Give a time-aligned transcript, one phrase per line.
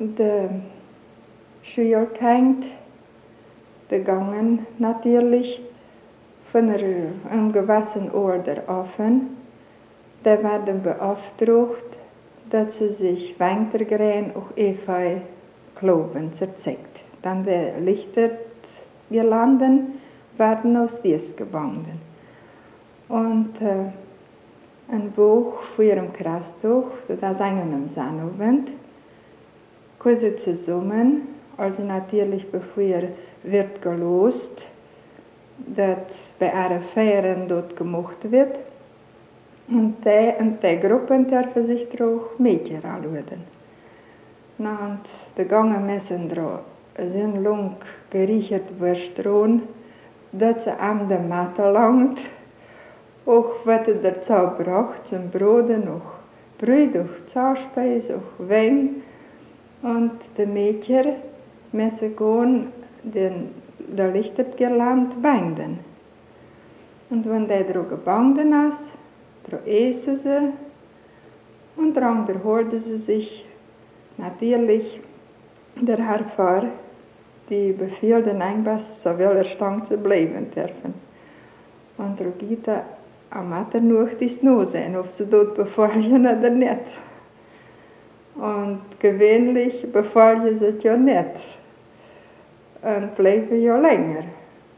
[0.00, 0.48] de
[1.62, 2.64] Schulkind,
[3.90, 5.60] de gangen natürlich
[6.50, 9.36] von einem gewissen Order offen.
[10.24, 11.84] Die werden beauftragt,
[12.50, 15.20] dass sie sich weitergehen auch Eva
[15.76, 16.98] Kloben zeigt.
[17.22, 20.00] Dann die Lichtergelanden
[20.36, 22.00] werden aus dies gebunden.
[23.08, 23.92] Und äh,
[24.90, 28.70] ein Buch für ihrem Christus, das ist einem Sannabend,
[30.00, 33.02] kurze zusammen, also natürlich bevor
[33.44, 34.50] wird gelost,
[35.76, 35.98] dass
[36.38, 38.56] bei einer Feiern dort gemacht wird.
[39.68, 43.44] Und die, und die Gruppen dürfen sich auch Mädchen anladen.
[44.58, 45.00] Und
[45.38, 46.60] die gangen müssen da
[46.96, 47.76] sind lang
[48.10, 49.62] gerichtet Würstron,
[50.32, 52.18] dass sie an der Matte langt.
[53.26, 56.18] Auch was er dazu braucht, zum Broden, auch
[56.58, 59.02] Brot, auch Zahnspeise, auch Wein.
[59.82, 61.14] Und die Mädchen
[61.72, 63.48] müssen gehen, den,
[63.78, 65.78] der Lichtergirland binden.
[67.10, 68.90] Und wenn der dro gebunden ist,
[69.48, 70.52] dro essen sie
[71.76, 73.46] und dann hoorden sie sich
[74.18, 75.00] natürlich
[75.80, 76.70] der Herr
[77.48, 80.94] die bevielden Engbass so will er stand zu bleiben dürfen.
[81.98, 82.84] Und er
[83.30, 86.86] am Matter nur die Snow sein, ob sie dort befolgen oder nicht.
[88.36, 89.86] Und gewöhnlich
[90.58, 91.36] sie es ja nicht.
[92.82, 94.24] Und bleiben ja länger.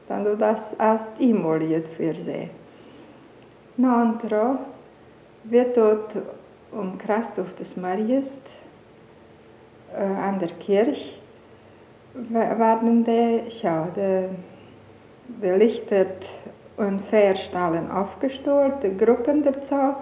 [0.08, 1.08] Dann du das erst
[1.62, 2.48] jetzt für sie.
[3.76, 4.58] Nantra
[5.44, 6.10] wird dort
[6.72, 8.40] um Christoph des Mariest
[9.94, 11.22] äh, an der Kirche
[12.14, 14.28] werden die, schau, die,
[15.48, 16.06] Lichter
[16.76, 19.94] und Fährstallen aufgestellt, die Gruppen dazu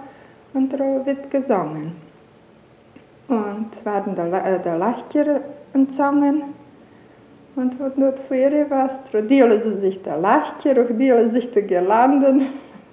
[0.53, 1.95] und da wird gesungen.
[3.31, 5.39] Und werden die, äh, die Lichter
[5.73, 6.43] empfangen.
[7.55, 8.91] Und wat not voor was,
[9.29, 12.47] delen sie sich der Lichter, auch delen sich die Girlanden,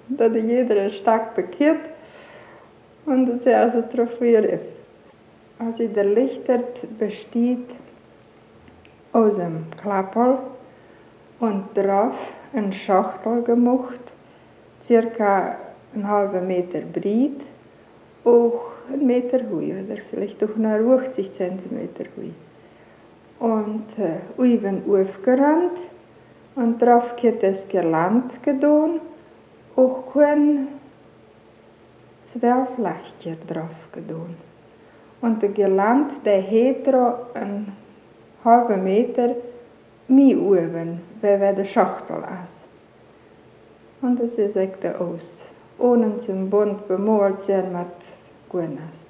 [0.07, 1.81] da jeder stark bekehrt.
[3.05, 4.59] Und das ist also trofere.
[5.59, 6.59] Also der Lichter
[6.97, 7.69] besteht
[9.11, 10.37] aus einem Klappel
[11.41, 12.15] und drauf
[12.53, 13.99] ein Schachtel gemacht,
[14.85, 15.57] circa
[15.93, 17.41] einen halben Meter breit,
[18.25, 23.47] auch einen Meter hoch oder vielleicht auch noch 80 Zentimeter hoch.
[23.47, 25.77] Und äh, Uiven aufgerannt
[26.55, 28.99] und drauf geht das Girland getan,
[29.75, 30.67] auch kein
[32.33, 34.35] zwölf Lichter drauf getan.
[35.21, 37.73] Und der Girland, der hat einen
[38.43, 39.35] halben Meter
[40.07, 42.59] mehr oben, weil der Schachtel ist.
[44.01, 45.39] Und das ist echt aus.
[45.77, 48.08] Ohne zum Bund bemalt sein mit
[48.49, 49.08] cuernas.